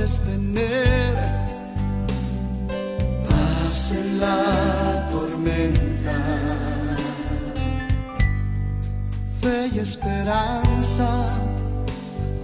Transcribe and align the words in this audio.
puedes 0.00 0.20
tener 0.22 1.14
paz 3.28 3.92
en 3.92 4.20
la 4.20 5.06
tormenta, 5.10 6.96
fe 9.42 9.70
y 9.74 9.78
esperanza 9.78 11.28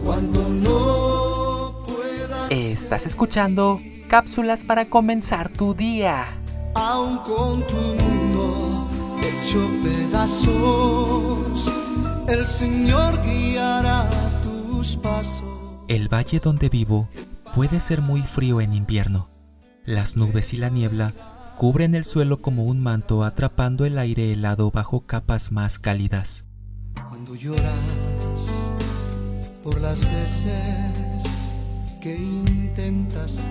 cuando 0.05 0.47
no 0.49 1.87
puedas. 1.87 2.51
Estás 2.51 3.07
escuchando 3.07 3.81
cápsulas 4.09 4.65
para 4.65 4.91
comenzar 4.91 5.49
tu 5.49 5.73
día. 5.73 6.27
Aún 6.75 7.19
con 7.19 7.67
tu 7.67 7.75
mundo 7.75 8.87
hecho 9.23 9.67
pedazos, 9.83 11.73
el 12.29 12.47
Señor 12.47 13.19
guiará 13.25 14.11
tus 14.43 14.99
pasos. 14.99 15.43
El 15.89 16.13
valle 16.13 16.39
donde 16.41 16.69
vivo 16.69 17.09
puede 17.57 17.81
ser 17.81 18.03
muy 18.03 18.21
frío 18.21 18.61
en 18.61 18.75
invierno. 18.75 19.31
Las 19.87 20.15
nubes 20.15 20.53
y 20.53 20.59
la 20.59 20.69
niebla 20.69 21.15
cubren 21.57 21.95
el 21.95 22.05
suelo 22.05 22.43
como 22.43 22.65
un 22.65 22.83
manto 22.83 23.25
atrapando 23.25 23.87
el 23.87 23.99
aire 23.99 24.31
helado 24.31 24.71
bajo 24.71 25.07
capas 25.07 25.53
más 25.53 25.79
cálidas. 25.79 26.45
Cuando 27.09 27.35
lloras 27.35 27.73
por 29.63 29.81
las 29.81 30.03
veces 30.03 31.25
que 32.03 32.15
intentaste. 32.17 33.43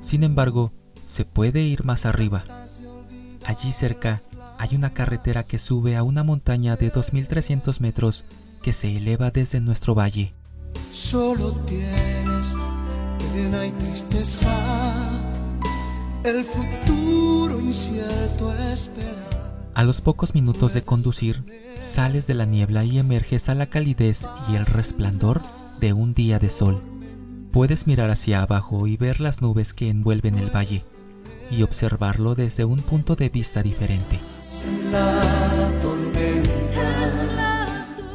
Sin 0.00 0.22
embargo, 0.22 0.72
se 1.06 1.24
puede 1.24 1.62
ir 1.62 1.84
más 1.84 2.06
arriba. 2.06 2.44
Allí 3.46 3.72
cerca 3.72 4.20
hay 4.58 4.76
una 4.76 4.90
carretera 4.90 5.42
que 5.42 5.58
sube 5.58 5.96
a 5.96 6.04
una 6.04 6.22
montaña 6.22 6.76
de 6.76 6.92
2.300 6.92 7.80
metros 7.80 8.24
que 8.62 8.72
se 8.72 8.96
eleva 8.96 9.32
desde 9.32 9.60
nuestro 9.60 9.96
valle. 9.96 10.34
Solo 10.92 11.52
y 13.38 13.70
tristeza, 13.72 14.50
el 16.24 16.42
futuro 16.42 17.60
incierto 17.60 18.52
espera. 18.54 19.70
A 19.74 19.84
los 19.84 20.00
pocos 20.00 20.34
minutos 20.34 20.74
de 20.74 20.82
conducir, 20.82 21.44
sales 21.78 22.26
de 22.26 22.34
la 22.34 22.46
niebla 22.46 22.82
y 22.84 22.98
emerges 22.98 23.48
a 23.48 23.54
la 23.54 23.66
calidez 23.66 24.28
y 24.50 24.56
el 24.56 24.66
resplandor 24.66 25.40
de 25.78 25.92
un 25.92 26.14
día 26.14 26.40
de 26.40 26.50
sol. 26.50 26.82
Puedes 27.52 27.86
mirar 27.86 28.10
hacia 28.10 28.42
abajo 28.42 28.88
y 28.88 28.96
ver 28.96 29.20
las 29.20 29.40
nubes 29.40 29.72
que 29.72 29.88
envuelven 29.88 30.36
el 30.36 30.50
valle 30.50 30.82
y 31.50 31.62
observarlo 31.62 32.34
desde 32.34 32.64
un 32.64 32.82
punto 32.82 33.14
de 33.14 33.28
vista 33.28 33.62
diferente. 33.62 34.18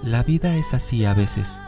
La 0.04 0.24
vida 0.24 0.56
es 0.58 0.74
así 0.74 1.06
a 1.06 1.14
veces. 1.14 1.62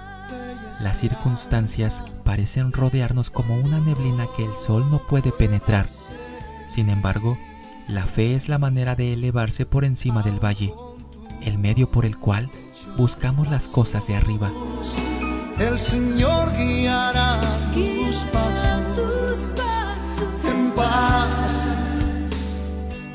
Las 0.82 1.00
circunstancias 1.00 2.04
parecen 2.26 2.74
rodearnos 2.74 3.30
como 3.30 3.56
una 3.56 3.80
neblina 3.80 4.28
que 4.36 4.44
el 4.44 4.58
sol 4.58 4.90
no 4.90 5.06
puede 5.06 5.32
penetrar. 5.32 5.88
Sin 6.66 6.90
embargo, 6.90 7.38
la 7.88 8.04
fe 8.06 8.36
es 8.36 8.50
la 8.50 8.58
manera 8.58 8.96
de 8.96 9.14
elevarse 9.14 9.66
por 9.66 9.86
encima 9.86 10.24
del 10.24 10.44
valle, 10.44 10.74
el 11.44 11.60
medio 11.60 11.90
por 11.90 12.04
el 12.06 12.18
cual 12.18 12.50
buscamos 12.98 13.50
las 13.50 13.68
cosas 13.68 14.08
de 14.08 14.16
arriba. 14.16 14.52
el 15.60 15.78
Señor 15.78 16.52
guiará 16.58 17.40
tus 17.74 18.26
pasos 18.34 19.52
en 20.44 20.72
paz 20.72 21.54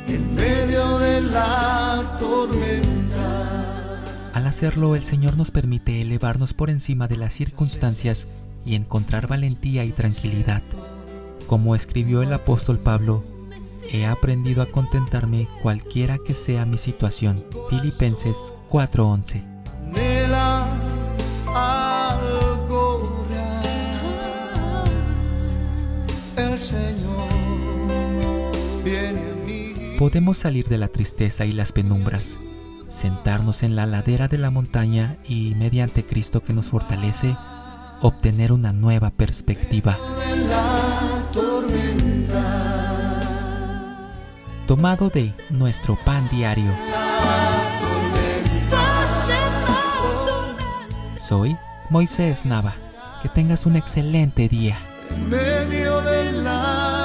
en 0.06 0.34
medio 0.34 0.98
de 0.98 1.20
la 1.20 2.17
tormenta. 2.20 4.00
Al 4.34 4.47
hacerlo, 4.47 4.95
el 4.95 5.02
Señor 5.02 5.36
nos 5.36 5.50
permite 5.50 6.00
elevarnos 6.00 6.55
por 6.55 6.70
encima 6.70 7.08
de 7.08 7.17
las 7.17 7.33
circunstancias 7.33 8.28
y 8.64 8.75
encontrar 8.75 9.27
valentía 9.27 9.84
y 9.84 9.92
tranquilidad. 9.92 10.62
Como 11.47 11.75
escribió 11.75 12.22
el 12.22 12.33
apóstol 12.33 12.78
Pablo, 12.78 13.25
he 13.92 14.06
aprendido 14.06 14.62
a 14.62 14.67
contentarme 14.67 15.48
cualquiera 15.62 16.18
que 16.18 16.35
sea 16.35 16.64
mi 16.64 16.79
situación. 16.79 17.45
Filipenses 17.68 18.52
4:11. 18.68 19.45
Anhela 19.86 20.68
algo 21.55 23.27
real. 23.29 24.85
El 26.36 26.61
Señor 26.61 27.29
viene 28.85 29.20
a 29.20 29.35
mí. 29.46 29.74
Podemos 29.98 30.39
salir 30.39 30.68
de 30.68 30.79
la 30.79 30.89
tristeza 30.89 31.45
y 31.45 31.52
las 31.52 31.73
penumbras, 31.73 32.39
sentarnos 32.89 33.62
en 33.62 33.74
la 33.74 33.86
ladera 33.86 34.29
de 34.29 34.39
la 34.39 34.51
montaña 34.51 35.17
y, 35.29 35.55
mediante 35.56 36.06
Cristo 36.06 36.42
que 36.42 36.52
nos 36.52 36.68
fortalece, 36.68 37.36
obtener 38.00 38.52
una 38.52 38.72
nueva 38.72 39.11
perspectiva. 39.11 39.96
Tomado 44.66 45.08
de 45.11 45.34
nuestro 45.50 45.98
pan 46.05 46.28
diario. 46.30 46.70
Soy 51.16 51.56
Moisés 51.90 52.46
Nava. 52.46 52.74
Que 53.22 53.28
tengas 53.28 53.66
un 53.66 53.77
excelente 53.77 54.48
día. 54.48 54.78
En 55.11 55.28
medio 55.28 56.00
de 56.00 56.32
la 56.32 56.99